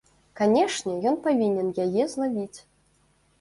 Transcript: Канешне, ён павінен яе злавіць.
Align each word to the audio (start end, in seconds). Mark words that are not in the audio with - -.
Канешне, 0.39 0.95
ён 1.09 1.17
павінен 1.27 1.69
яе 1.85 2.03
злавіць. 2.15 2.59